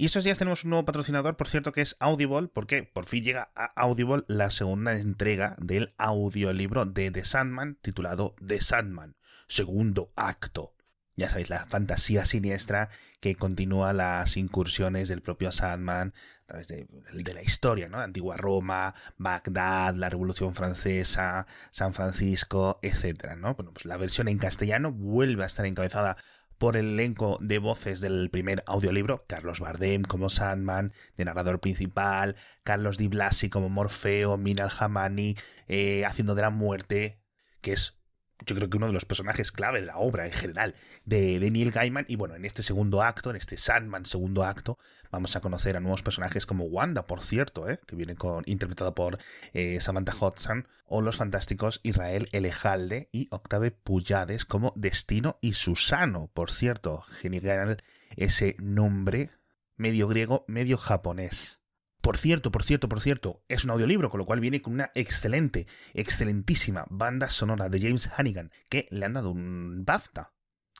[0.00, 3.24] Y estos días tenemos un nuevo patrocinador, por cierto, que es Audible, porque por fin
[3.24, 9.16] llega a Audible la segunda entrega del audiolibro de The Sandman, titulado The Sandman,
[9.48, 10.72] segundo acto.
[11.16, 17.34] Ya sabéis, la fantasía siniestra que continúa las incursiones del propio Sandman a través de,
[17.34, 17.98] la historia, ¿no?
[17.98, 23.56] Antigua Roma, Bagdad, la Revolución Francesa, San Francisco, etcétera, ¿no?
[23.56, 26.18] Bueno, pues la versión en castellano vuelve a estar encabezada
[26.58, 32.36] por el elenco de voces del primer audiolibro, Carlos Bardem como Sandman, de narrador principal,
[32.64, 35.36] Carlos Di Blasi como Morfeo, Minal Hamani
[35.68, 37.20] eh, haciendo de la muerte,
[37.60, 37.97] que es
[38.46, 40.74] yo creo que uno de los personajes clave de la obra en general
[41.04, 42.06] de, de, Neil Gaiman.
[42.08, 44.78] Y bueno, en este segundo acto, en este Sandman segundo acto,
[45.10, 47.80] vamos a conocer a nuevos personajes como Wanda, por cierto, ¿eh?
[47.86, 49.18] que viene con, interpretado por
[49.52, 56.30] eh, Samantha Hudson, o los fantásticos Israel Elejalde y Octave Puyades como Destino y Susano,
[56.32, 57.82] por cierto, genial
[58.16, 59.30] ese nombre
[59.76, 61.57] medio griego, medio japonés.
[62.00, 64.90] Por cierto, por cierto, por cierto, es un audiolibro, con lo cual viene con una
[64.94, 70.32] excelente, excelentísima banda sonora de James Hannigan, que le han dado un BAFTA.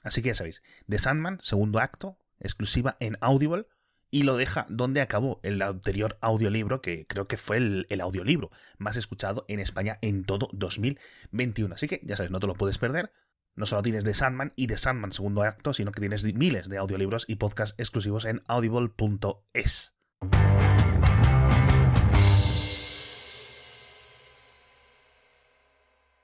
[0.02, 3.66] Así que ya sabéis, The Sandman, segundo acto, exclusiva en Audible,
[4.10, 8.96] y lo deja donde acabó el anterior audiolibro, que creo que fue el, audiolibro más
[8.96, 11.74] escuchado en España en todo 2021.
[11.74, 13.12] Así que ya sabes, no te lo puedes perder.
[13.54, 16.78] No solo tienes The Sandman y The Sandman segundo acto, sino que tienes miles de
[16.78, 19.92] audiolibros y podcasts exclusivos en audible.es.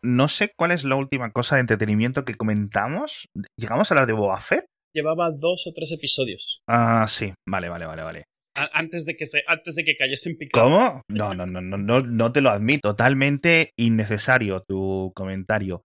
[0.04, 3.28] no sé cuál es la última cosa de entretenimiento que comentamos.
[3.56, 4.66] ¿Llegamos a hablar de Boba Fett?
[4.94, 6.60] Llevaba dos o tres episodios.
[6.68, 7.32] Ah, sí.
[7.48, 8.24] Vale, vale, vale, vale.
[8.72, 10.66] Antes de que se, antes de que cayesen picado.
[10.66, 11.02] ¿Cómo?
[11.08, 12.90] No, no, no, no, no, no te lo admito.
[12.90, 15.82] Totalmente innecesario tu comentario.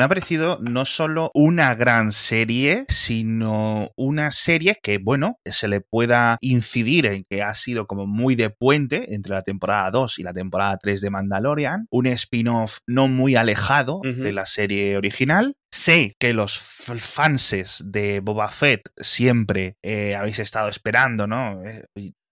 [0.00, 5.82] Me ha parecido no solo una gran serie, sino una serie que, bueno, se le
[5.82, 10.22] pueda incidir en que ha sido como muy de puente entre la temporada 2 y
[10.22, 14.22] la temporada 3 de Mandalorian, un spin-off no muy alejado uh -huh.
[14.22, 15.52] de la serie original.
[15.70, 21.56] Sé que los fanses de Boba Fett siempre eh, habéis estado esperando, ¿no?
[21.56, 21.62] No,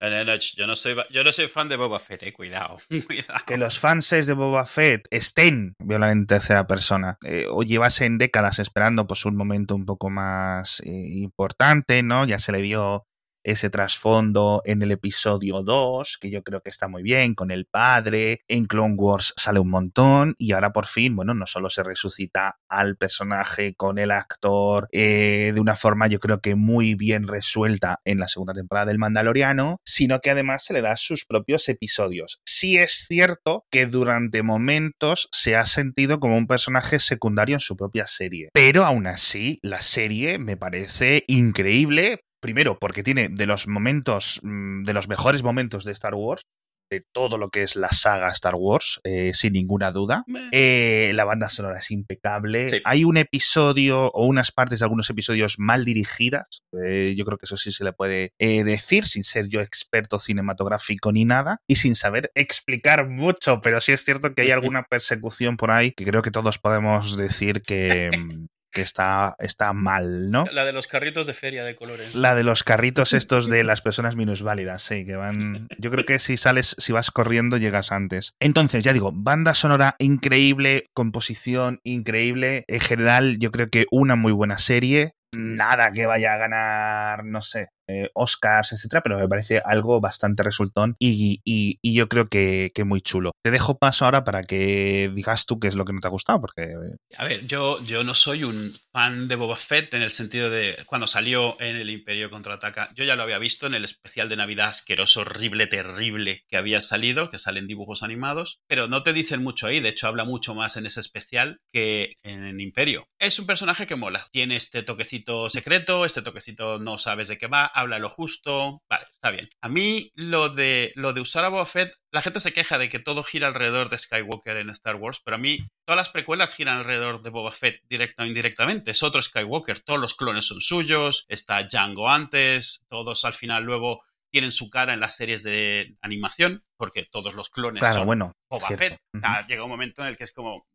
[0.01, 2.79] no, no, yo, no soy, yo no soy fan de Boba Fett, eh, cuidado.
[3.47, 8.59] Que los fanses de Boba Fett estén, hablar en tercera persona, eh, o llevasen décadas
[8.59, 12.25] esperando pues un momento un poco más eh, importante, ¿no?
[12.27, 13.08] Ya se le dio
[13.43, 17.67] ese trasfondo en el episodio 2, que yo creo que está muy bien, con el
[17.67, 21.83] padre, en Clone Wars sale un montón, y ahora por fin, bueno, no solo se
[21.83, 27.27] resucita al personaje con el actor eh, de una forma yo creo que muy bien
[27.27, 31.69] resuelta en la segunda temporada del Mandaloriano, sino que además se le da sus propios
[31.69, 32.41] episodios.
[32.45, 37.77] Sí es cierto que durante momentos se ha sentido como un personaje secundario en su
[37.77, 43.67] propia serie, pero aún así la serie me parece increíble Primero, porque tiene de los
[43.67, 46.43] momentos, mm, de los mejores momentos de Star Wars,
[46.91, 50.25] de todo lo que es la saga Star Wars, eh, sin ninguna duda.
[50.53, 52.71] Eh, la banda sonora es impecable.
[52.71, 52.81] Sí.
[52.85, 56.63] Hay un episodio o unas partes de algunos episodios mal dirigidas.
[56.73, 60.19] Eh, yo creo que eso sí se le puede eh, decir, sin ser yo experto
[60.19, 64.85] cinematográfico ni nada, y sin saber explicar mucho, pero sí es cierto que hay alguna
[64.85, 68.11] persecución por ahí que creo que todos podemos decir que,
[68.73, 70.45] que está, está mal, ¿no?
[70.53, 72.15] La de los carritos de feria de colores.
[72.15, 75.69] La de los carritos estos de las personas minusválidas, sí, que van...
[75.79, 78.35] Yo creo que si sales, si vas corriendo, llegas antes.
[78.41, 82.65] Entonces, ya digo, banda sonora increíble, composición increíble.
[82.69, 85.13] En general, yo creo que una muy buena serie.
[85.37, 90.43] Nada que vaya a ganar, no sé, eh, Oscars, etcétera, pero me parece algo bastante
[90.43, 93.33] resultón y, y, yo creo que, que, muy chulo.
[93.43, 96.11] Te dejo paso ahora para que digas tú qué es lo que no te ha
[96.11, 96.75] gustado, porque...
[97.17, 100.77] A ver, yo, yo no soy un fan de Boba Fett en el sentido de
[100.87, 104.37] cuando salió en el Imperio Contraataca, yo ya lo había visto en el especial de
[104.37, 109.43] Navidad asqueroso, horrible, terrible que había salido, que salen dibujos animados, pero no te dicen
[109.43, 113.09] mucho ahí, de hecho habla mucho más en ese especial que en el Imperio.
[113.19, 117.47] Es un personaje que mola, tiene este toquecito secreto, este toquecito no sabes de qué
[117.47, 119.49] va, habla lo justo, vale, está bien.
[119.61, 122.89] A mí lo de, lo de usar a Boba Fett, la gente se queja de
[122.89, 126.55] que todo gira alrededor de Skywalker en Star Wars, pero a mí todas las precuelas
[126.55, 130.61] giran alrededor de Boba Fett directa o indirectamente, es otro Skywalker, todos los clones son
[130.61, 135.97] suyos, está Django antes, todos al final luego tienen su cara en las series de
[136.03, 138.85] animación, porque todos los clones claro, son bueno, Boba cierto.
[138.85, 139.01] Fett.
[139.15, 139.47] Uh -huh.
[139.47, 140.67] Llega un momento en el que es como,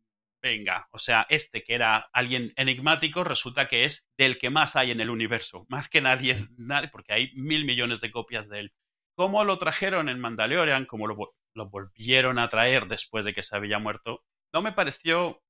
[0.44, 4.90] venga, o sea, este que era alguien enigmático resulta que es del que más hay
[4.90, 8.60] en el universo, más que nadie es nadie, porque hay mil millones de copias de
[8.60, 8.74] él.
[9.16, 10.84] ¿Cómo lo trajeron en Mandalorian?
[10.84, 11.16] ¿Cómo lo,
[11.54, 14.22] lo volvieron a traer después de que se había muerto?
[14.52, 15.42] No me pareció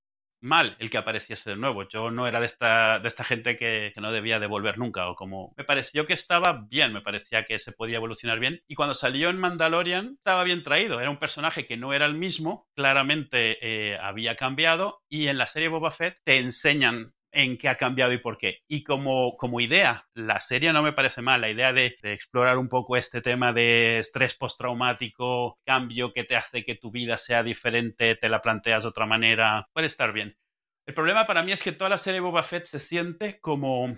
[0.45, 1.89] mal el que apareciese de nuevo.
[1.89, 5.55] Yo no era de esta, de esta gente que, no debía devolver nunca, o como
[5.57, 8.63] me pareció que estaba bien, me parecía que se podía evolucionar bien.
[8.69, 11.01] Y cuando salió en Mandalorian, estaba bien traído.
[11.01, 15.47] Era un personaje que no era el mismo, claramente eh, había cambiado, y en la
[15.47, 18.63] serie Boba Fett te enseñan en qué ha cambiado y por qué.
[18.69, 22.69] Y como, como idea, la serie no me parece mal, la idea de, explorar un
[22.69, 28.15] poco este tema de estrés postraumático, cambio que te hace que tu vida sea diferente,
[28.15, 30.39] te la planteas de otra manera, puede estar bien.
[30.87, 33.97] El problema para mí es que toda la serie Boba Fett se siente como,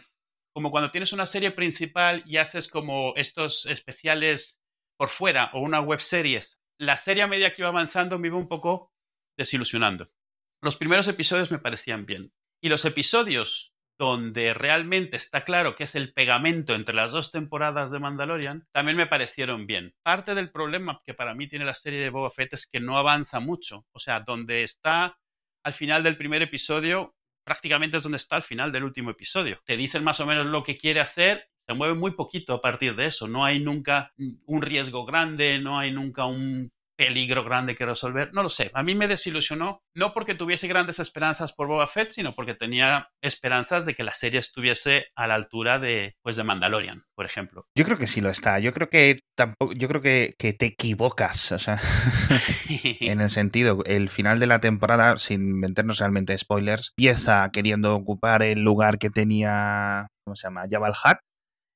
[0.54, 4.60] como cuando tienes una serie principal y haces como estos especiales
[4.96, 6.58] por fuera o una web series.
[6.78, 8.92] La serie a medida que iba avanzando me iba un poco
[9.36, 10.10] desilusionando.
[10.62, 12.32] Los primeros episodios me parecían bien.
[12.60, 17.90] Y los episodios donde realmente está claro que es el pegamento entre las dos temporadas
[17.90, 19.94] de Mandalorian, también me parecieron bien.
[20.02, 22.98] Parte del problema que para mí tiene la serie de Boba Fett es que no
[22.98, 23.86] avanza mucho.
[23.92, 25.18] O sea, donde está
[25.64, 29.60] al final del primer episodio, prácticamente es donde está al final del último episodio.
[29.64, 32.94] Te dicen más o menos lo que quiere hacer, se mueve muy poquito a partir
[32.94, 33.26] de eso.
[33.26, 38.30] No hay nunca un riesgo grande, no hay nunca un peligro grande que resolver.
[38.32, 38.70] No lo sé.
[38.74, 43.08] A mí me desilusionó, no porque tuviese grandes esperanzas por Boba Fett, sino porque tenía
[43.22, 47.66] esperanzas de que la serie estuviese a la altura de, pues, de Mandalorian, por ejemplo.
[47.76, 48.58] Yo creo que sí lo está.
[48.58, 51.52] Yo creo que tampoco, yo creo que, que te equivocas.
[51.52, 51.78] O sea,
[53.00, 58.42] en el sentido, el final de la temporada, sin meternos realmente spoilers, empieza queriendo ocupar
[58.42, 60.64] el lugar que tenía, ¿cómo se llama?
[60.68, 61.18] Jabal Hutt.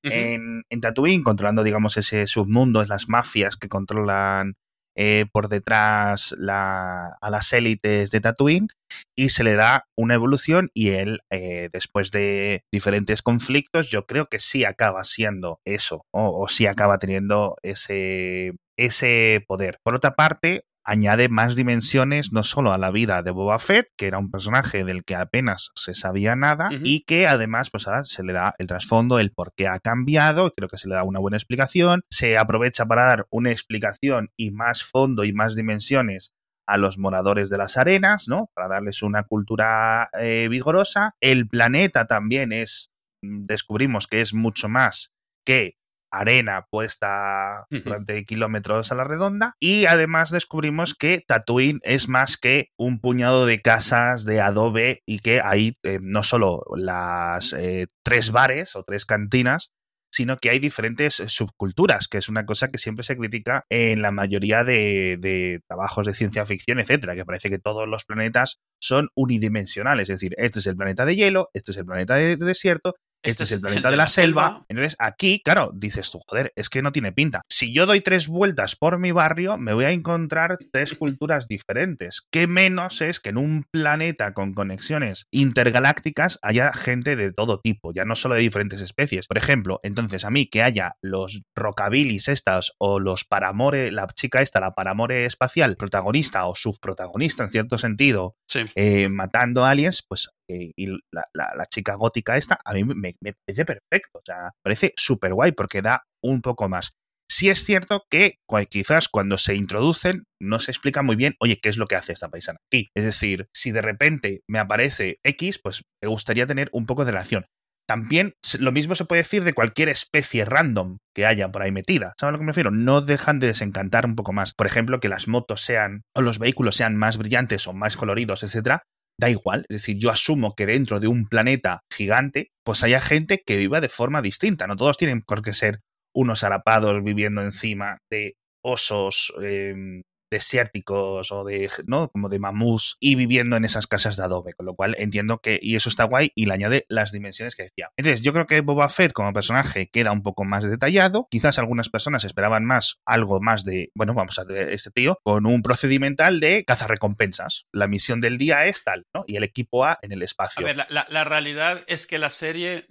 [0.02, 4.54] en, en Tatooine, controlando, digamos, ese submundo, las mafias que controlan
[5.02, 8.68] eh, por detrás a las élites de Tatooine
[9.16, 14.26] y se le da una evolución y él, eh, después de diferentes conflictos, yo creo
[14.26, 19.78] que sí acaba siendo eso o, o sí acaba teniendo ese, ese poder.
[19.82, 24.06] Por otra parte, añade más dimensiones no solo a la vida de Boba Fett, que
[24.06, 28.24] era un personaje del que apenas se sabía nada, y que además pues ahora se
[28.24, 31.20] le da el trasfondo, el por qué ha cambiado, creo que se le da una
[31.20, 36.32] buena explicación, se aprovecha para dar una explicación y más fondo y más dimensiones
[36.66, 38.50] a los moradores de las arenas, ¿no?
[38.54, 41.16] Para darles una cultura eh, vigorosa.
[41.20, 42.90] El planeta también es,
[43.22, 45.10] mm, descubrimos que es mucho más
[45.44, 45.79] que
[46.10, 52.68] arena puesta durante kilómetros a la redonda y además descubrimos que Tatooine es más que
[52.76, 58.30] un puñado de casas de adobe y que hay eh, no solo las eh, tres
[58.32, 59.70] bares o tres cantinas
[60.12, 64.10] sino que hay diferentes subculturas, que es una cosa que siempre se critica en la
[64.10, 70.10] mayoría de, trabajos de ciencia ficción, etcétera, que parece que todos los planetas son unidimensionales,
[70.10, 73.44] es decir, este es el planeta de hielo, este es el planeta de desierto este,
[73.44, 74.64] es el planeta de la, selva.
[74.68, 77.42] Entonces, aquí, claro, dices tú, joder, es que no tiene pinta.
[77.48, 82.22] Si yo doy tres vueltas por mi barrio, me voy a encontrar tres culturas diferentes.
[82.30, 87.92] ¿Qué menos es que en un planeta con conexiones intergalácticas haya gente de todo tipo,
[87.92, 89.26] ya no solo de diferentes especies?
[89.26, 94.40] Por ejemplo, entonces a mí que haya los rockabilis estas o los paramore, la chica
[94.40, 98.36] esta, la paramore espacial, protagonista o subprotagonista en cierto sentido,
[98.74, 103.14] eh, matando aliens, pues y la, chica gótica esta, a mí me,
[103.46, 104.18] parece perfecto.
[104.18, 106.92] O sea, parece súper guay porque da un poco más.
[107.30, 108.38] Sí es cierto que
[108.68, 112.12] quizás cuando se introducen no se explica muy bien, oye, ¿qué es lo que hace
[112.12, 112.88] esta paisana aquí?
[112.96, 117.12] Es decir, si de repente me aparece X, pues me gustaría tener un poco de
[117.12, 117.46] relación.
[117.90, 122.14] También lo mismo se puede decir de cualquier especie random que haya por ahí metida.
[122.20, 122.70] ¿Sabes a lo que me refiero?
[122.70, 124.54] No dejan de desencantar un poco más.
[124.54, 128.44] Por ejemplo, que las motos sean o los vehículos sean más brillantes o más coloridos,
[128.44, 128.84] etcétera,
[129.18, 129.66] da igual.
[129.68, 133.80] Es decir, yo asumo que dentro de un planeta gigante, pues haya gente que viva
[133.80, 134.68] de forma distinta.
[134.68, 135.80] No todos tienen por qué ser
[136.14, 142.08] unos arapados viviendo encima de osos em, desérticos o de, ¿no?
[142.08, 145.58] Como de mamús y viviendo en esas casas de adobe, con lo cual entiendo que,
[145.62, 147.90] y eso está guay, y le añade las dimensiones que decía.
[147.96, 151.88] Entonces, yo creo que Boba Fett como personaje queda un poco más detallado, quizás algunas
[151.88, 156.40] personas esperaban más, algo más de, bueno, vamos a ver este tío, con un procedimental
[156.40, 157.66] de recompensas.
[157.72, 159.24] La misión del día es tal, ¿no?
[159.26, 160.64] Y el equipo A en el espacio.
[160.64, 162.86] A ver, la, la realidad es que la serie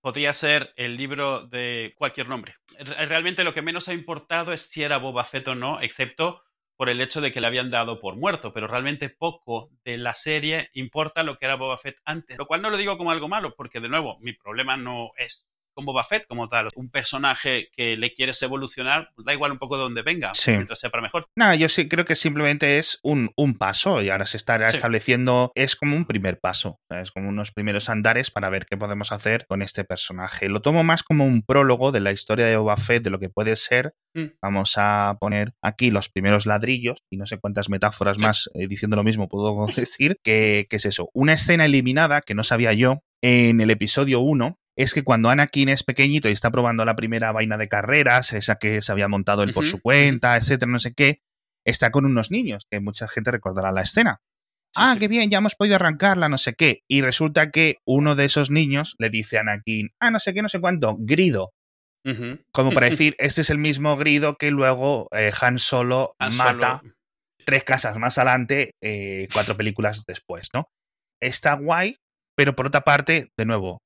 [0.00, 2.56] podría ser el libro de cualquier nombre.
[2.78, 6.42] Realmente lo que menos ha importado es si era Boba Fett o no, excepto
[6.76, 10.14] por el hecho de que le habían dado por muerto, pero realmente poco de la
[10.14, 13.28] serie importa lo que era Boba Fett antes, lo cual no lo digo como algo
[13.28, 16.68] malo, porque de nuevo, mi problema no es con Boba Fett como tal.
[16.74, 20.90] Un personaje que le quieres evolucionar, da igual un poco de donde venga, mientras sea
[20.90, 21.26] para mejor.
[21.36, 25.52] Nada, yo sí creo que simplemente es un, un paso y ahora se estará estableciendo,
[25.54, 29.46] es como un primer paso, es como unos primeros andares para ver qué podemos hacer
[29.46, 30.48] con este personaje.
[30.48, 33.30] Lo tomo más como un prólogo de la historia de Boba Fett, de lo que
[33.30, 33.94] puede ser.
[34.14, 34.36] Mm.
[34.40, 38.96] Vamos a poner aquí los primeros ladrillos y no sé cuántas metáforas más eh, diciendo
[38.96, 43.02] lo mismo puedo decir, que, que es eso, una escena eliminada que no sabía yo
[43.22, 47.32] en el episodio 1 es que cuando Anakin es pequeñito y está probando la primera
[47.32, 50.94] vaina de carreras, esa que se había montado él por su cuenta, etcétera, no sé
[50.94, 51.20] qué,
[51.64, 54.20] está con unos niños, que mucha gente recordará la escena.
[54.76, 56.82] ah, qué bien, ya hemos podido arrancarla, no sé qué.
[56.88, 60.42] Y resulta que uno de esos niños le dice a Anakin, ah, no sé qué,
[60.42, 61.52] no sé cuánto, grido.
[62.52, 66.82] Como para decir, este es el mismo grido que luego eh, Han Solo mata
[67.46, 70.68] tres casas más adelante, eh, cuatro películas después, ¿no?
[71.20, 71.96] Está guay,
[72.36, 73.83] pero por otra parte, de nuevo,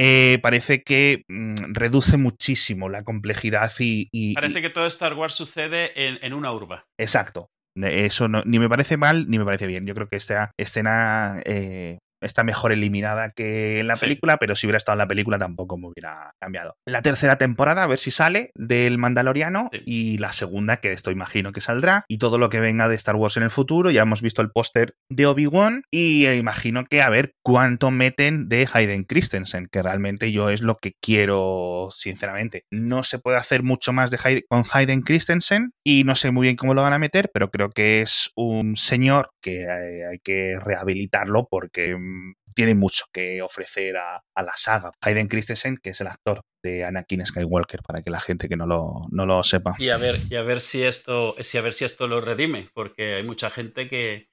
[0.00, 4.32] eh, parece que mm, reduce muchísimo la complejidad y...
[4.32, 6.84] parece que todo Star Wars sucede en, una urba.
[6.96, 7.50] Exacto.
[7.74, 9.86] Eso ni me parece mal ni me parece bien.
[9.86, 14.66] Yo creo que esta escena eh, está mejor eliminada que en la película, pero si
[14.66, 16.76] hubiera estado en la película tampoco me hubiera cambiado.
[16.86, 21.52] La tercera temporada, a ver si sale, del Mandaloriano, y la segunda, que esto imagino
[21.52, 23.90] que saldrá, y todo lo que venga de Star Wars en el futuro.
[23.90, 28.68] Ya hemos visto el póster de Obi-Wan, y imagino que a ver cuánto meten de
[28.72, 32.64] Hayden Christensen, que realmente yo es lo que quiero, sinceramente.
[32.70, 36.56] No se puede hacer mucho más de con Hayden Christensen, y no sé muy bien
[36.56, 41.46] cómo lo van a meter, pero creo que es un señor que hay que rehabilitarlo
[41.50, 44.92] porque mm, tiene mucho que ofrecer a, la saga.
[45.00, 48.66] Hayden Christensen, que es el actor de Anakin Skywalker, para que la gente que no
[48.66, 49.76] lo, no lo sepa.
[49.78, 52.68] Y a ver, y a ver si esto, si a ver si esto lo redime,
[52.74, 54.28] porque hay mucha gente que,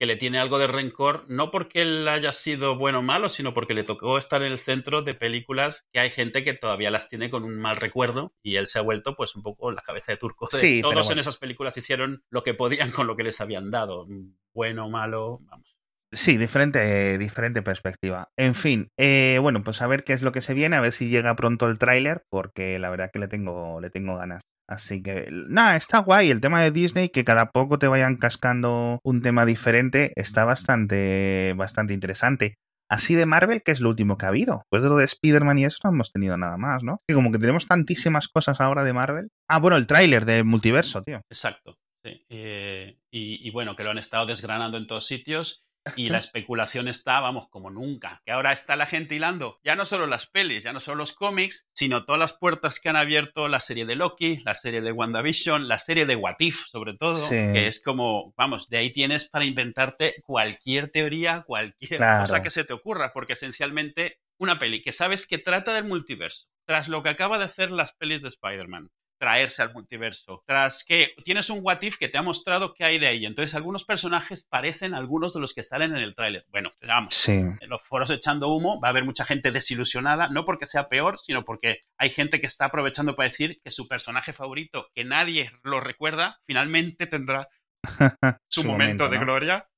[0.00, 3.52] que le tiene algo de rencor, no porque él haya sido bueno o malo, sino
[3.52, 7.10] porque le tocó estar en el centro de películas que hay gente que todavía las
[7.10, 10.12] tiene con un mal recuerdo y él se ha vuelto pues un poco la cabeza
[10.12, 10.48] de turco.
[10.50, 14.06] sí, todos en esas películas hicieron lo que podían con lo que les habían dado,
[14.54, 15.76] bueno o malo, vamos.
[16.12, 18.30] Sí, diferente, diferente perspectiva.
[18.38, 20.92] En fin, eh, bueno, pues a ver qué es lo que se viene, a ver
[20.92, 24.40] si llega pronto el tráiler, porque la verdad que le tengo, le tengo ganas.
[24.70, 26.30] Así que, nada, está guay.
[26.30, 31.54] El tema de Disney, que cada poco te vayan cascando un tema diferente, está bastante,
[31.56, 32.54] bastante interesante.
[32.88, 34.62] Así de Marvel, que es lo último que ha habido.
[34.70, 37.02] Pues de lo de Spider-Man y eso no hemos tenido nada más, ¿no?
[37.08, 39.30] Que como que tenemos tantísimas cosas ahora de Marvel.
[39.48, 41.20] Ah, bueno, el tráiler de Multiverso, tío.
[41.28, 41.76] Exacto.
[42.04, 46.88] Eh, y, y, bueno, que lo han estado desgranando en todos sitios y la especulación
[46.88, 48.20] está, vamos, como nunca.
[48.24, 51.12] Que ahora está la gente hilando ya no solo las pelis, ya no solo los
[51.12, 54.92] cómics, sino todas las puertas que han abierto la serie de Loki, la serie de
[54.92, 59.28] WandaVision, la serie de What If, sobre todo, que es como, vamos, de ahí tienes
[59.28, 64.92] para inventarte cualquier teoría, cualquier cosa que se te ocurra, porque esencialmente una peli que
[64.92, 68.90] sabes que trata del multiverso, tras lo que acaba de hacer las pelis de Spider-Man,
[69.20, 70.42] traerse al multiverso.
[70.46, 73.26] Tras que tienes un what if que te ha mostrado qué hay de ahí.
[73.26, 76.46] Entonces, algunos personajes parecen algunos de los que salen en el tráiler.
[76.48, 80.66] Bueno, vamos, en los foros echando humo, va a haber mucha gente desilusionada, no porque
[80.66, 84.88] sea peor, sino porque hay gente que está aprovechando para decir que su personaje favorito,
[84.94, 87.48] que nadie lo recuerda, finalmente tendrá
[88.48, 89.69] su, momento, de gloria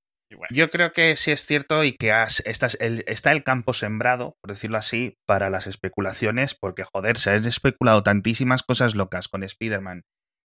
[0.51, 2.13] yo creo que sí es cierto y que
[2.45, 8.03] está el campo sembrado, por decirlo así, para las especulaciones, porque joder, se han especulado
[8.03, 10.03] tantísimas cosas locas con Spider-Man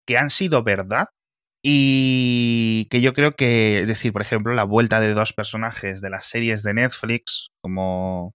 [0.07, 1.07] que han sido verdad
[1.61, 6.09] y que yo creo que, es decir, por ejemplo, la vuelta de dos personajes de
[6.09, 8.33] las series de Netflix, como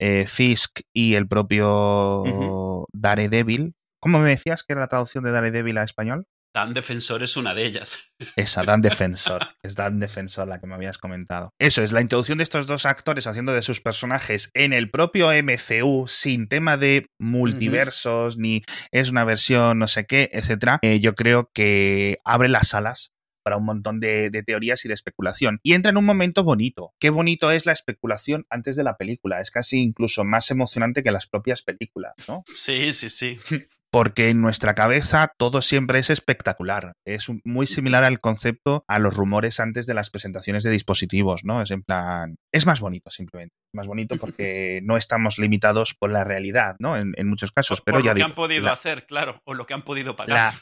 [0.00, 3.74] eh, Fisk y el propio Daredevil.
[4.00, 6.24] ¿Cómo me decías que era la traducción de Daredevil a español?
[6.52, 8.10] Dan Defensor es una de ellas.
[8.34, 9.40] Esa, Dan Defensor.
[9.62, 11.50] Es Dan Defensor la que me habías comentado.
[11.60, 15.30] Eso es, la introducción de estos dos actores haciendo de sus personajes en el propio
[15.30, 20.78] MCU, sin tema de multiversos, ni es una versión no sé qué, etcétera.
[20.82, 23.12] Eh, yo creo que abre las alas
[23.44, 25.60] para un montón de, de, teorías y de especulación.
[25.62, 26.92] Y entra en un momento bonito.
[26.98, 29.40] Qué bonito es la especulación antes de la película.
[29.40, 32.42] Es casi incluso más emocionante que las propias películas, ¿no?
[32.46, 33.38] Sí, sí, sí
[33.92, 36.92] porque en nuestra cabeza todo siempre es espectacular.
[37.04, 41.60] Es muy similar al concepto a los rumores antes de las presentaciones de dispositivos, ¿no?
[41.60, 46.24] Es en plan, es más bonito simplemente, más bonito porque no estamos limitados por la
[46.24, 46.96] realidad, ¿no?
[46.96, 49.82] En, muchos casos, pero ya lo que han podido hacer, claro, o lo que han
[49.82, 50.54] podido pagar.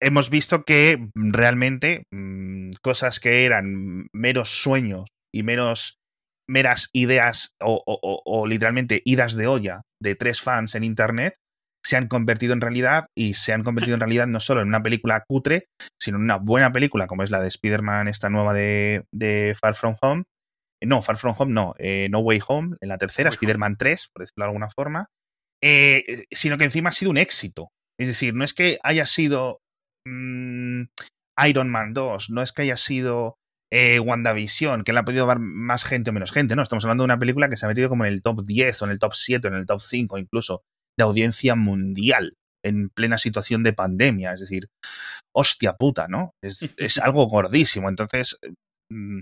[0.00, 5.98] hemos visto que realmente mm, cosas que eran meros sueños y meros
[6.48, 11.36] meras ideas o, o literalmente idas de olla de tres fans en internet
[11.84, 14.82] se han convertido en realidad y se han convertido en realidad no solo en una
[14.82, 15.68] película cutre,
[16.00, 19.96] sino en una buena película como es la de Spider-Man, esta nueva de, Far From
[20.02, 20.24] Home.
[20.82, 24.22] No, Far From Home no, eh, No Way Home, en la tercera, Spider-Man 3, por
[24.22, 25.06] decirlo de alguna forma.
[25.62, 27.70] eh, sino que encima ha sido un éxito.
[27.98, 29.60] Es decir, no es que haya sido
[30.06, 30.84] mm,
[31.46, 33.36] Iron Man 2, no es que haya sido
[33.70, 37.02] eh, WandaVision, que le ha podido dar más gente o menos gente, no, estamos hablando
[37.02, 38.98] de una película que se ha metido como en el top 10 o en el
[38.98, 40.64] top 7 o en el top 5 incluso
[41.00, 44.68] de audiencia mundial en plena situación de pandemia, es decir,
[45.34, 46.34] hostia puta, ¿no?
[46.42, 48.38] Es, es algo gordísimo, entonces,
[48.90, 49.20] mm,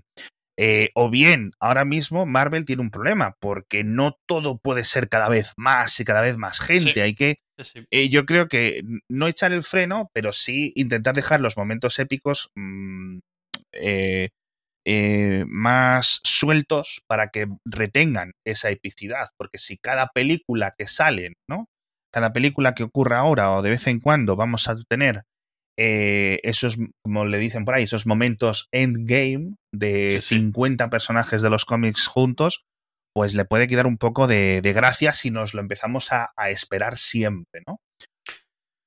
[0.58, 5.28] eh, o bien, ahora mismo Marvel tiene un problema, porque no todo puede ser cada
[5.28, 7.00] vez más y cada vez más gente.
[7.00, 7.36] Hay que.
[7.92, 12.50] Eh, yo creo que no echar el freno, pero sí intentar dejar los momentos épicos
[12.56, 13.18] mm,
[13.72, 14.30] eh,
[15.48, 19.30] más sueltos para que retengan esa epicidad.
[19.36, 21.66] Porque si cada película que sale, ¿no?
[22.12, 25.24] Cada película que ocurra ahora o de vez en cuando vamos a tener
[25.80, 31.64] eh, esos, como le dicen por ahí, esos momentos endgame de 50 personajes de los
[31.64, 32.64] cómics juntos,
[33.14, 37.62] pues le puede quedar un poco de, gracia si nos lo empezamos a, esperar siempre,
[37.66, 37.78] ¿no?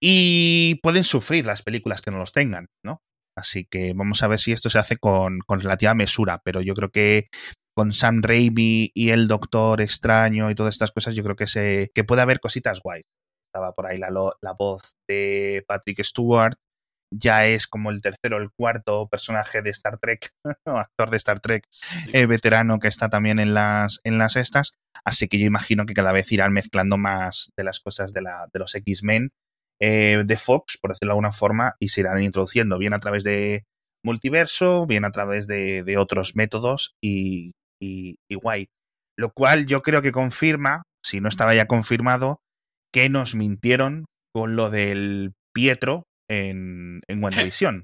[0.02, 3.00] Y pueden sufrir las películas que no los tengan, ¿no?
[3.42, 6.92] Así que vamos a ver si esto se hace con, relativa mesura, pero yo creo
[6.92, 7.28] que
[7.76, 11.90] con Sam Raimi y el Doctor Extraño y todas estas cosas, yo creo que, se,
[11.96, 13.02] que puede haber cositas guay.
[13.48, 16.54] Estaba por ahí la, la voz de Patrick Stewart,
[17.12, 20.32] ya es como el tercero o el cuarto personaje de Star Trek,
[20.68, 21.66] o actor de Star Trek,
[22.14, 24.74] eh, veterano que está también en las, en las estas.
[25.04, 28.48] Así que yo imagino que cada vez irán mezclando más de las cosas de, la,
[28.54, 29.32] de los X-Men
[29.82, 33.24] eh, de Fox, por decirlo de alguna forma, y se irán introduciendo bien a través
[33.24, 33.64] de
[34.04, 38.68] multiverso, bien a través de, de otros métodos y, y, y guay.
[39.18, 42.40] Lo cual yo creo que confirma, si no estaba ya confirmado,
[42.94, 47.84] que nos mintieron con lo del Pietro en, en WandaVision.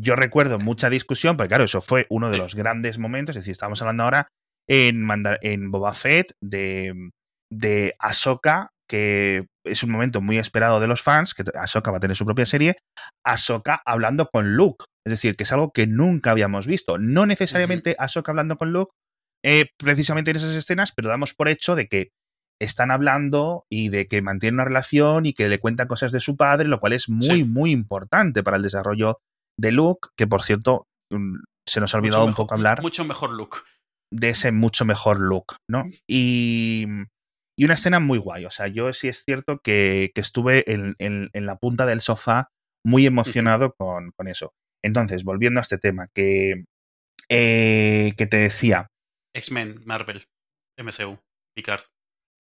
[0.00, 3.52] Yo recuerdo mucha discusión, porque claro, eso fue uno de los grandes momentos, es decir,
[3.52, 4.28] estamos hablando ahora
[4.68, 5.06] en,
[5.42, 7.10] en Boba Fett de,
[7.52, 12.00] de Ahsoka, que es un momento muy esperado de los fans, que Ahsoka va a
[12.00, 12.76] tener su propia serie,
[13.24, 16.98] Ahsoka hablando con Luke, es decir, que es algo que nunca habíamos visto.
[16.98, 18.92] No necesariamente Ahsoka hablando con Luke,
[19.42, 22.10] eh, precisamente en esas escenas, pero damos por hecho de que
[22.60, 26.36] están hablando y de que mantiene una relación y que le cuenta cosas de su
[26.36, 29.20] padre, lo cual es muy, muy importante para el desarrollo
[29.58, 32.82] de Luke, que por cierto, mm, se nos ha olvidado un poco hablar.
[32.82, 33.56] Mucho mejor Luke.
[34.12, 35.84] De ese mucho mejor Luke, ¿no?
[36.06, 36.84] Y,
[37.56, 38.44] y una escena muy guay.
[38.44, 42.50] O sea, yo sí es cierto que, estuve en, la punta del sofá
[42.84, 44.54] muy emocionado con, con, eso.
[44.82, 46.64] Entonces, volviendo a este tema, que,
[47.28, 48.88] eh, que te decía.
[49.34, 50.26] X-Men, Marvel,
[50.78, 51.18] MCU,
[51.54, 51.84] Picard.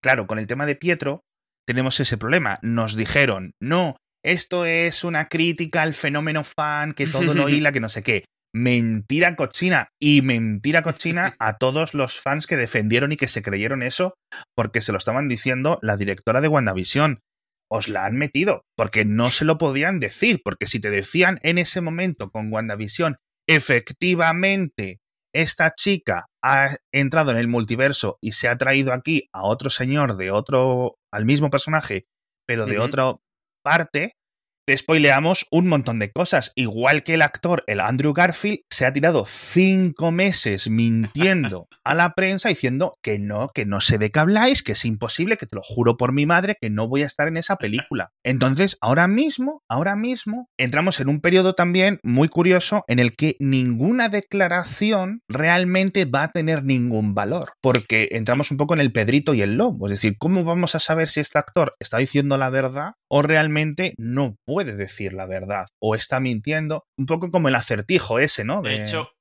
[0.04, 1.24] Claro, con el tema de Pietro
[1.68, 2.60] tenemos ese problema.
[2.62, 7.80] Nos dijeron, no, esto es una crítica al fenómeno fan, que todo lo hila, que
[7.80, 8.26] no sé qué.
[8.54, 13.84] Mentira cochina y mentira cochina a todos los fans que defendieron y que se creyeron
[13.84, 14.16] eso
[14.56, 17.22] porque se lo estaban diciendo la directora de WandaVision.
[17.70, 21.58] Os la han metido porque no se lo podían decir, porque si te decían en
[21.58, 25.00] ese momento con WandaVision, efectivamente
[25.34, 30.18] esta chica ha entrado en el multiverso y se ha traído aquí a otro señor
[30.18, 32.06] de otro, al mismo personaje,
[32.46, 33.16] pero de otra
[33.64, 34.16] parte,
[34.66, 36.52] te spoileamos un montón de cosas.
[36.56, 42.14] Igual que el actor, el Andrew Garfield, se ha tirado cinco meses mintiendo a la
[42.14, 45.56] prensa diciendo que no, que no sé de qué habláis, que es imposible, que te
[45.56, 48.12] lo juro por mi madre, que no voy a estar en esa película.
[48.24, 53.36] Entonces, ahora mismo, ahora mismo, entramos en un periodo también muy curioso en el que
[53.40, 59.34] ninguna declaración realmente va a tener ningún valor, porque entramos un poco en el Pedrito
[59.34, 59.88] y el Lobo.
[59.88, 63.94] Es decir, ¿cómo vamos a saber si este actor está diciendo la verdad o realmente
[63.98, 68.62] no puede decir la verdad o está mintiendo, un poco como el acertijo ese, ¿no?
[68.62, 69.12] De, hecho,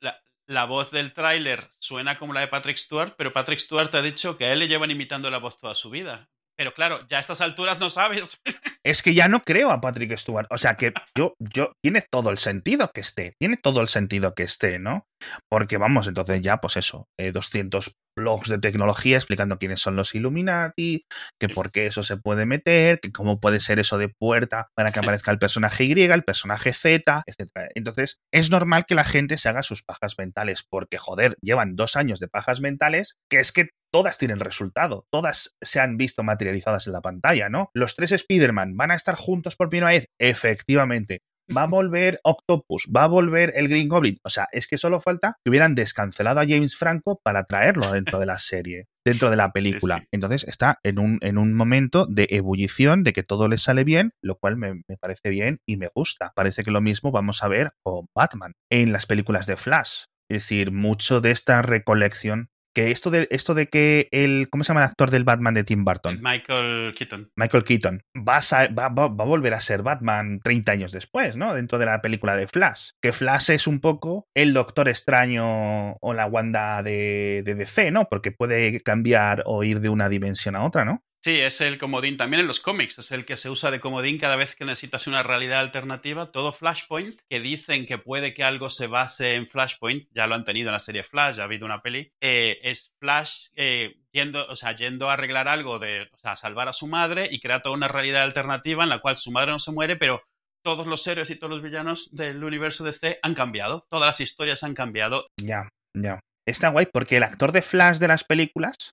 [0.47, 4.39] la, voz del tráiler suena como la de Patrick Stewart, pero Patrick Stewart ha dicho
[4.39, 6.31] que a él le llevan imitando la voz toda su vida.
[6.61, 8.39] Pero claro, ya a estas alturas no sabes.
[8.85, 10.47] Es que ya no creo a Patrick Stewart.
[10.51, 13.33] O sea que yo, yo, tiene todo el sentido que esté.
[13.39, 15.07] Tiene todo el sentido que esté, ¿no?
[15.51, 20.15] Porque vamos, entonces ya, pues eso, 200 eh, blogs de tecnología explicando quiénes son los
[20.15, 21.05] Illuminati,
[21.39, 24.93] que por qué eso se puede meter, que cómo puede ser eso de puerta para
[24.93, 27.51] que aparezca el personaje Y, el personaje Z, etc.
[27.75, 31.97] Entonces, es normal que la gente se haga sus pajas mentales, porque joder, llevan dos
[31.97, 36.87] años de pajas mentales, que es que todas tienen resultado, todas se han visto materializadas
[36.87, 37.71] en la pantalla, ¿no?
[37.75, 41.23] Los tres Spider-Man van a estar juntos por primera vez, efectivamente
[41.57, 44.19] va a volver Octopus, va a volver el Green Goblin.
[44.25, 48.19] O sea, es que solo falta que hubieran descancelado a James Franco para traerlo dentro
[48.19, 50.05] de la serie, dentro de la película.
[50.13, 54.13] Entonces está en un, en un momento de ebullición, de que todo le sale bien,
[54.23, 56.33] lo cual me, me parece bien y me gusta.
[56.35, 60.05] Parece que lo mismo vamos a ver con Batman en las películas de Flash.
[60.31, 62.51] Es decir, mucho de esta recolección
[62.81, 64.49] porque esto de, esto de que el.
[64.51, 66.21] ¿Cómo se llama el actor del Batman de Tim Burton?
[66.23, 67.31] Michael Keaton.
[67.37, 68.03] Michael Keaton.
[68.17, 71.55] Va a, va, va, va a volver a ser Batman 30 años después, ¿no?
[71.55, 72.91] Dentro de la película de Flash.
[73.01, 78.07] Que Flash es un poco el Doctor Extraño o la Wanda de, de DC, ¿no?
[78.09, 81.03] Porque puede cambiar o ir de una dimensión a otra, ¿no?
[81.23, 84.17] Sí, es el comodín también en los cómics, es el que se usa de comodín
[84.17, 86.33] cada vez que necesitas una realidad alternativa.
[86.33, 90.45] Todo Flashpoint, que dicen que puede que algo se base en Flashpoint, ya lo han
[90.45, 94.47] tenido en la serie Flash, ya ha habido una peli, eh, es Flash eh, yendo,
[94.47, 97.61] o sea, yendo a arreglar algo de, o sea, salvar a su madre y crear
[97.61, 100.23] toda una realidad alternativa en la cual su madre no se muere, pero
[100.65, 104.63] todos los héroes y todos los villanos del universo DC han cambiado, todas las historias
[104.63, 105.27] han cambiado.
[105.37, 106.21] Ya, ya.
[106.47, 108.93] Está guay porque el actor de Flash de las películas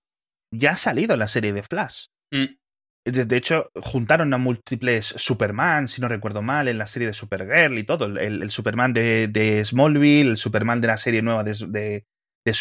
[0.53, 2.07] ya ha salido en la serie de Flash.
[2.31, 2.45] Mm.
[3.05, 7.13] De, de hecho, juntaron a múltiples Superman, si no recuerdo mal, en la serie de
[7.13, 8.05] Supergirl y todo.
[8.05, 12.05] El, el Superman de, de, Smallville, el Superman de la serie nueva de, de,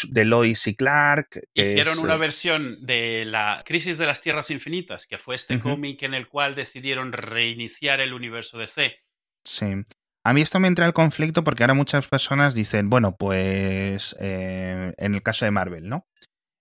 [0.09, 1.41] de Lois y Clark.
[1.53, 5.59] Hicieron es, una eh, versión de la Crisis de las Tierras Infinitas, que fue este
[5.59, 8.95] cómic en el cual decidieron reiniciar el universo DC.
[9.43, 9.65] Sí.
[10.23, 14.93] A mí esto me entra el conflicto porque ahora muchas personas dicen, bueno, pues eh,
[14.97, 16.05] en el caso de Marvel, ¿no?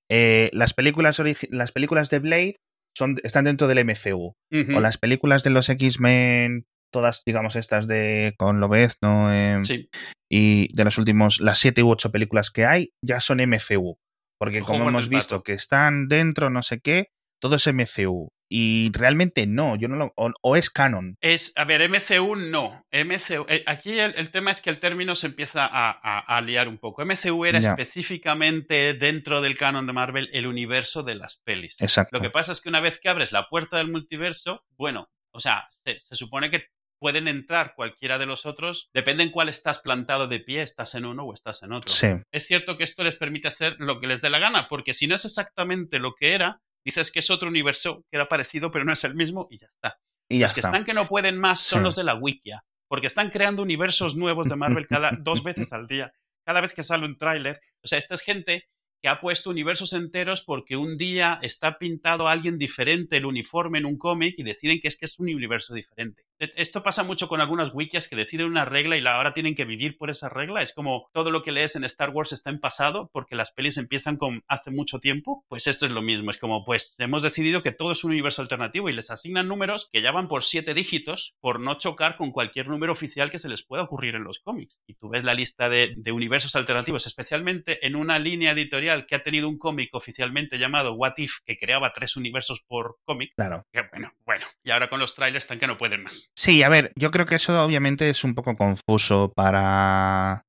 [0.09, 2.57] Eh, las, películas las películas de Blade
[2.97, 4.35] son, están dentro del MCU.
[4.51, 4.77] Ujú.
[4.77, 9.91] O las películas de los X-Men, todas, digamos, estas de con Lobezno eh, Sí.
[10.31, 13.99] y de los últimos, las siete u ocho películas que hay, ya son MCU.
[14.39, 17.09] Porque como hemos visto que están dentro, no sé qué,
[17.47, 18.29] todo es MCU.
[18.49, 20.13] Y realmente no, yo no lo.
[20.17, 21.17] O, o es canon.
[21.21, 22.87] Es, a ver, MCU no.
[22.93, 26.41] MCU, eh, aquí el, el tema es que el término se empieza a, a- a
[26.43, 27.05] liar un poco.
[27.05, 31.77] MCU era específicamente dentro del canon de Marvel el universo de las pelis.
[31.81, 32.17] Exacto.
[32.17, 35.41] Lo que pasa es que una vez que abres la puerta del multiverso, bueno, o
[35.41, 36.67] sea, se, se supone que
[36.99, 41.05] pueden entrar cualquiera de los otros, depende en cuál estás plantado de pie, estás en
[41.05, 41.93] uno o estás en otro.
[41.93, 44.95] Sí, Es cierto que esto les permite hacer lo que les dé la gana, porque
[44.95, 48.71] si no es exactamente lo que era, dices que es otro universo, que era parecido,
[48.71, 49.99] pero no es el mismo y ya está.
[50.29, 50.69] y ya los que está.
[50.71, 51.85] están que no pueden más son Sí.
[51.85, 55.87] los de la Wikia, porque están creando universos nuevos de Marvel cada dos veces al
[55.87, 56.13] día,
[56.45, 57.61] cada vez que sale un tráiler.
[57.83, 58.69] O sea, esta es gente
[59.03, 63.79] que ha puesto universos enteros porque un día está pintado a alguien diferente el uniforme
[63.79, 66.25] en un cómic y deciden que es que es un universo diferente.
[66.39, 69.65] Esto pasa mucho con algunas wikias que deciden una regla y la- ahora tienen que
[69.65, 70.63] vivir por esa regla.
[70.63, 73.77] Es como todo lo que lees en Star Wars está en pasado porque las pelis
[73.79, 75.45] empiezan con hace mucho tiempo.
[75.49, 76.31] Pues esto es lo mismo.
[76.31, 79.89] Es como, pues hemos decidido que todo es un universo alternativo y les asignan números
[79.93, 83.49] que ya van por siete dígitos por no chocar con cualquier número oficial que se
[83.49, 84.81] les pueda ocurrir en los cómics.
[84.87, 89.15] Y tú ves la lista de, de universos alternativos, especialmente en una línea editorial que
[89.15, 93.33] ha tenido un cómic oficialmente llamado What If, que creaba tres universos por cómic.
[93.37, 93.67] Claro.
[93.73, 94.47] Que bueno, bueno.
[94.63, 96.26] Y ahora con los trailers están que no pueden más.
[96.35, 100.45] Sí, a ver, yo creo que eso obviamente es un poco confuso para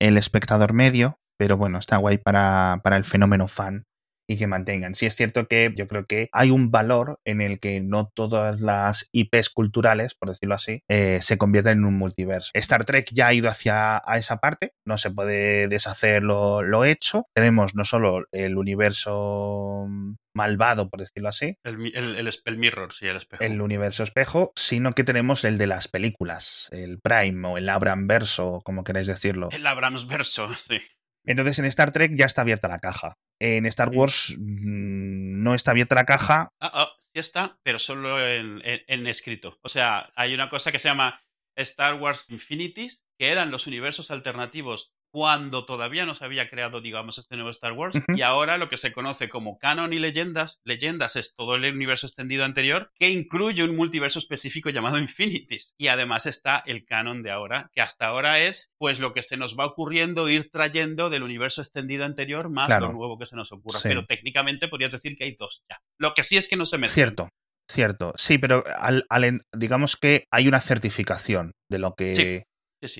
[0.00, 3.84] el espectador medio, pero bueno, está guay para, para el fenómeno fan
[4.32, 4.94] y que mantengan.
[4.94, 8.60] Sí es cierto que yo creo que hay un valor en el que no todas
[8.60, 12.50] las IPs culturales, por decirlo así, eh, se convierten en un multiverso.
[12.54, 16.84] Star Trek ya ha ido hacia a esa parte, no se puede deshacer lo, lo
[16.84, 17.24] hecho.
[17.34, 19.86] Tenemos no solo el universo
[20.34, 23.44] malvado, por decirlo así, El, el, el, el mirror, sí, el espejo.
[23.44, 28.06] el universo espejo, sino que tenemos el de las películas, el Prime o el Abram
[28.06, 29.48] verso, como queráis decirlo.
[29.52, 30.80] El Abrams verso, sí.
[31.24, 33.14] Entonces en Star Trek ya está abierta la caja.
[33.40, 33.88] En Star.
[33.90, 36.48] Wars mm, no está abierta la caja.
[36.60, 39.58] Ah, ah, sí está, pero solo en, en- en escrito.
[39.62, 41.20] O sea, hay una cosa que se llama
[41.56, 47.18] Star Wars Infinities, que eran los universos alternativos cuando todavía no se había creado, digamos,
[47.18, 47.96] este nuevo Star Wars.
[48.16, 50.62] Y ahora lo que se conoce como canon y leyendas.
[50.64, 55.74] Leyendas es todo el universo extendido anterior, que incluye un multiverso específico llamado Infinities.
[55.76, 59.36] Y además está el canon de ahora, que hasta ahora es, pues, lo que se
[59.36, 62.86] nos va ocurriendo ir trayendo del universo extendido anterior más Claro.
[62.86, 63.78] lo nuevo que se nos ocurra.
[63.80, 63.88] Sí.
[63.88, 65.78] Pero técnicamente podrías decir que hay dos ya.
[65.98, 66.94] Lo que sí es que no se mezclan.
[66.94, 67.28] Cierto,
[67.70, 68.12] cierto.
[68.16, 72.14] Sí, pero al, al digamos que hay una certificación de lo que.
[72.14, 72.42] Sí.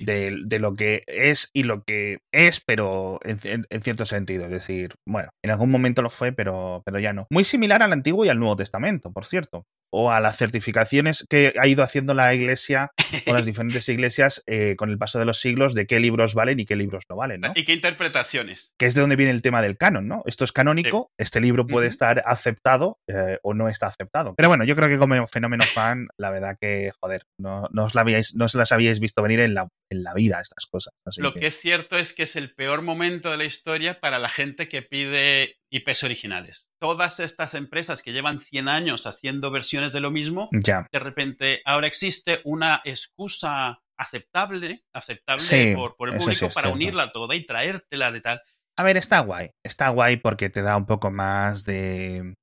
[0.05, 4.45] De lo que es y lo que es, pero en, en- en cierto sentido.
[4.45, 7.27] Es decir, bueno, en algún momento lo fue, pero, pero ya no.
[7.29, 9.65] Muy similar al Antiguo y al Nuevo Testamento, por cierto.
[9.95, 12.91] O a las certificaciones que ha ido haciendo la iglesia
[13.27, 16.59] o las diferentes iglesias eh, con el paso de los siglos de qué libros valen
[16.59, 17.51] y qué libros no valen, ¿no?
[17.55, 18.71] ¿Y qué interpretaciones?
[18.79, 20.23] Que es de donde viene el tema del canon, ¿no?
[20.25, 24.33] Esto es canónico, este libro puede estar aceptado eh, o no está aceptado.
[24.35, 27.93] Pero bueno, yo creo que como fenómeno fan, la verdad que, joder, no, no os,
[27.95, 30.93] la habíais, no os las habíais visto venir en la, en la vida estas cosas.
[31.05, 33.99] Así Lo que- que es cierto es que es el peor momento de la historia
[33.99, 36.67] para la gente que pide IPs originales.
[36.79, 41.61] Todas estas empresas que llevan 100 años haciendo versiones de lo mismo, Ya, de repente
[41.65, 46.75] ahora existe una excusa aceptable, aceptable Sí, por, por el sí público para cierto.
[46.75, 48.41] unirla toda y traértela de tal.
[48.77, 49.51] A ver, está guay.
[49.63, 52.35] Está guay porque te da un poco más de.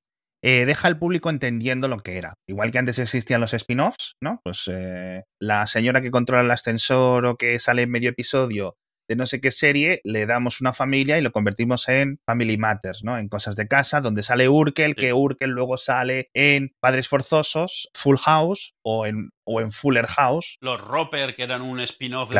[0.43, 2.35] Eh, deja al público entendiendo lo que era.
[2.49, 4.41] Igual que antes existían los spin-offs, ¿no?
[4.43, 8.77] Pues eh, la señora que controla el ascensor o que sale en medio episodio
[9.11, 13.03] de no sé qué serie, le damos una familia y lo convertimos en Family Matters,
[13.03, 13.19] ¿no?
[13.19, 18.19] En cosas de casa, donde sale Urkel, que Urkel luego sale en Padres Forzosos, Full
[18.19, 20.59] House o en, o en Fuller House.
[20.61, 22.39] Los Roper, que eran un spin-off de,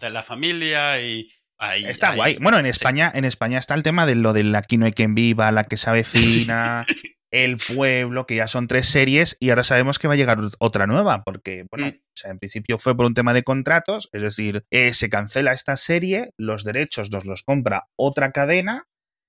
[0.00, 1.30] de, la familia y...
[1.58, 2.38] Ahí, está guay.
[2.40, 5.14] Bueno, en España, en España está el tema de lo de aquí no hay quien
[5.14, 6.86] viva, la que sabe fina,
[7.32, 10.86] El Pueblo, que ya son tres series y ahora sabemos que va a llegar otra
[10.86, 11.98] nueva, porque, bueno, mm.
[11.98, 15.52] o sea, en principio fue por un tema de contratos, es decir, eh, se cancela
[15.52, 18.88] esta serie, los derechos nos los compra otra cadena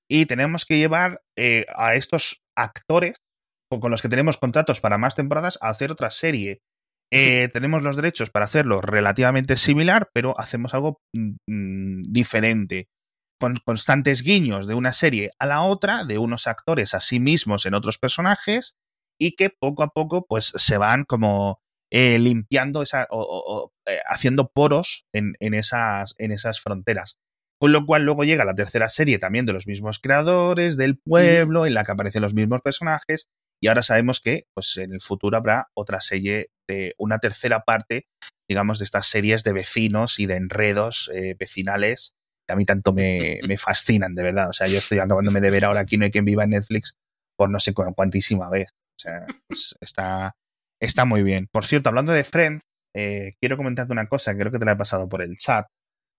[0.09, 3.17] y tenemos que llevar eh, a estos actores
[3.69, 6.59] con los que tenemos contratos para más temporadas a hacer otra serie.
[7.13, 12.87] Eh, tenemos los derechos para hacerlo relativamente similar, pero hacemos algo mm, mm, diferente
[13.41, 17.65] con constantes guiños de una serie a la otra, de unos actores a sí mismos
[17.65, 18.77] en otros personajes,
[19.19, 21.59] y que poco a poco pues se van como
[21.91, 27.17] eh, limpiando esa, o, eh, haciendo poros en, esas, en esas fronteras.
[27.59, 31.65] Con lo cual luego llega la tercera serie también de los mismos creadores, del pueblo,
[31.65, 33.27] en la que aparecen los mismos personajes,
[33.59, 38.07] y ahora sabemos que pues, en el futuro habrá otra serie de una tercera parte,
[38.47, 42.15] digamos, de estas series de vecinos y de enredos eh, vecinales
[42.51, 44.49] a mí tanto me, fascinan, de verdad.
[44.49, 46.95] O sea, yo estoy acabándome de ver ahora Aquí no hay quien viva en Netflix
[47.35, 48.69] por no sé cuantísima vez.
[48.71, 49.25] O sea,
[49.79, 50.35] está,
[50.79, 51.47] está muy bien.
[51.51, 52.61] Por cierto, hablando de Friends,
[52.93, 55.65] eh, quiero comentarte una cosa, creo que te la he pasado por el chat.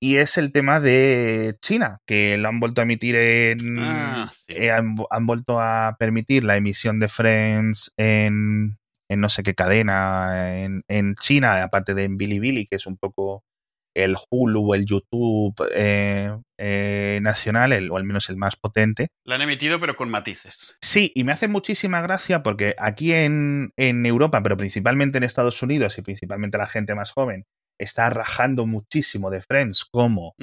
[0.00, 3.78] Y es el tema de China, que lo han vuelto a emitir en.
[3.78, 9.54] Ah, eh, han, vuelto a permitir la emisión de Friends en, en no sé qué
[9.54, 13.44] cadena en, en China, aparte de en Bilibili, que es un poco
[13.94, 19.08] el Hulu, el YouTube eh, eh, nacional, o al menos el más potente.
[19.24, 20.76] La han emitido, pero con matices.
[20.80, 25.62] Sí, y me hace muchísima gracia porque aquí en, en Europa, pero principalmente en Estados
[25.62, 27.44] Unidos y principalmente la gente más joven,
[27.82, 30.34] está rajando muchísimo de Friends como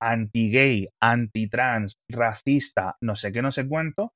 [0.00, 4.12] anti-gay, anti-trans, racista, no sé qué, no sé cuánto.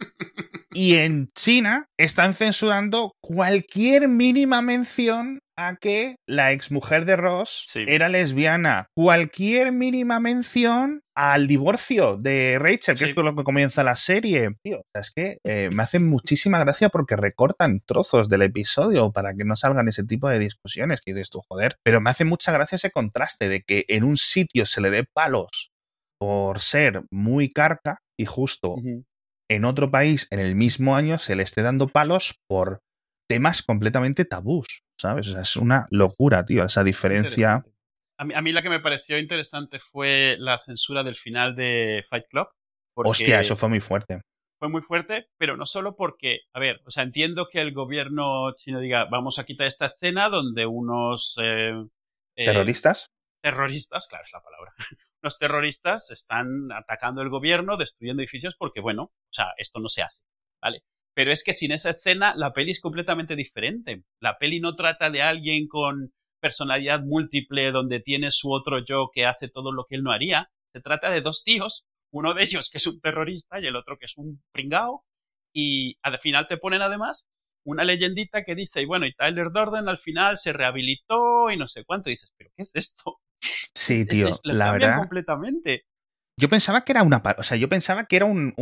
[0.73, 8.09] y en China están censurando cualquier mínima mención a que la exmujer de Ross era
[8.09, 8.89] lesbiana.
[8.95, 14.51] Cualquier mínima mención al divorcio de Rachel, que es con lo que comienza la serie.
[14.63, 19.45] Tío, es que eh, me hacen muchísima gracia porque recortan trozos del episodio para que
[19.45, 21.77] no salgan ese tipo de discusiones que dices tú, joder.
[21.83, 25.05] Pero me hace mucha gracia ese contraste de que en un sitio se le dé
[25.05, 25.71] palos
[26.19, 28.77] por ser muy carca y justo
[29.51, 32.81] en otro país en el mismo año se le esté dando palos por
[33.29, 35.29] temas completamente tabús, ¿sabes?
[35.29, 37.65] O sea, es una locura, tío, esa diferencia.
[38.19, 42.05] A mí, a mí, la que me pareció interesante fue la censura del final de
[42.09, 42.47] Fight Club.
[42.95, 44.23] Hostia, eso fue muy fuerte.
[44.61, 48.53] Fue muy fuerte, pero no solo porque, a ver, o sea, entiendo que el gobierno
[48.55, 51.37] chino diga, vamos a quitar esta escena donde unos...
[51.43, 51.85] Eh,
[52.37, 53.11] eh, ¿Terroristas?
[53.43, 54.73] Terroristas, claro, es la palabra.
[55.21, 60.03] Los terroristas están atacando el gobierno, destruyendo edificios porque, bueno, o sea, esto no se
[60.03, 60.23] hace,
[60.61, 60.85] ¿vale?
[61.15, 64.03] Pero es que sin esa escena la peli es completamente diferente.
[64.21, 69.27] La peli no trata de alguien con personalidad múltiple donde tiene su otro yo que
[69.27, 70.51] hace todo lo que él no haría.
[70.73, 73.97] Se trata de dos tíos, uno de ellos que es un terrorista y el otro
[73.99, 75.05] que es un pringao.
[75.55, 77.29] Y al final te ponen además
[77.65, 81.69] una leyendita que dice, y bueno, y Tyler Durden al final se rehabilitó y no
[81.69, 82.09] sé cuánto.
[82.09, 83.19] Y dices, ¿pero qué es esto?
[83.75, 84.99] Sí, tío, la verdad.
[84.99, 85.85] completamente.
[86.43, 88.53] Yo pensaba que era una, o sea, yo pensaba que era un,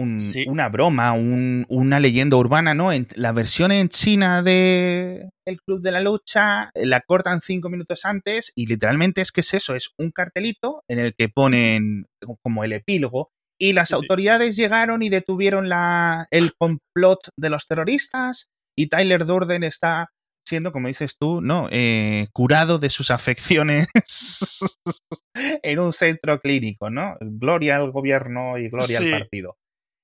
[0.46, 2.92] una broma, una leyenda urbana, ¿no?
[2.92, 8.04] En, la versión en China de El Club de la Lucha la cortan cinco minutos
[8.04, 12.04] antes y literalmente es que es eso, es un cartelito en el que ponen
[12.42, 18.50] como el epílogo y las autoridades llegaron y detuvieron la, el complot de los terroristas
[18.76, 20.10] y Tyler Durden está
[20.46, 21.68] siendo, como dices tú, ¿no?
[21.70, 23.88] Eh, curado de sus afecciones
[25.62, 27.16] en un centro clínico, ¿no?
[27.20, 29.56] Gloria al gobierno y gloria al partido.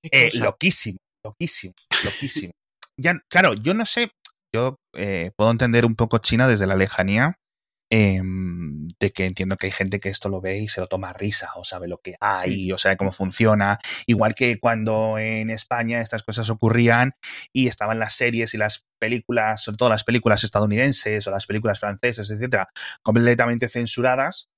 [0.02, 2.52] Eh, loquísimo, loquísimo, loquísimo.
[2.96, 4.10] ya, claro, yo no sé,
[4.54, 7.38] yo eh, puedo entender un poco China desde la lejanía,
[7.88, 11.10] Em, de que entiendo que hay gente que esto lo ve y se lo toma
[11.10, 13.78] a risa o sabe lo que hay o sabe cómo funciona.
[14.06, 17.12] Igual que cuando en España estas cosas ocurrían
[17.52, 21.78] y estaban las series y las películas, sobre todo las películas estadounidenses o las películas
[21.78, 22.68] francesas, etcétera,
[23.02, 24.48] completamente censuradas.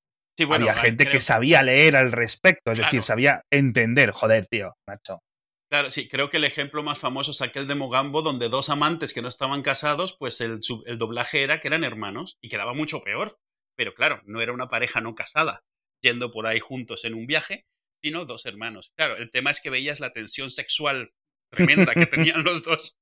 [0.50, 5.22] Había gente que sabía leer al respecto, es decir, sabía entender, joder, tío, macho.
[5.70, 9.12] Claro, sí, creo que el ejemplo más famoso es aquel de Mogambo, donde dos amantes
[9.12, 13.02] que no estaban casados, pues el, el doblaje era que eran hermanos y quedaba mucho
[13.02, 13.38] peor.
[13.76, 15.62] Pero claro, no era una pareja no casada,
[16.00, 17.66] yendo por ahí juntos en un viaje,
[18.02, 18.92] Sí, no, dos hermanos.
[18.96, 21.10] Claro, el tema es que veías la tensión sexual
[21.50, 22.96] tremenda que tenían los dos.